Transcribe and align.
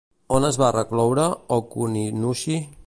On 0.37 0.47
es 0.47 0.57
va 0.61 0.69
recloure 0.77 1.27
Ōkuninushi? 1.59 2.61